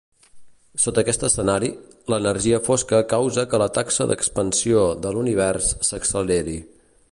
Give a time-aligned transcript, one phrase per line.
[0.83, 1.69] Sota aquest escenari,
[2.13, 6.61] l'energia fosca causa que la taxa d'expansió de l'univers s'acceleri.